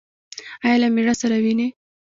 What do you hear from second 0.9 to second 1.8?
میړه سره وینئ؟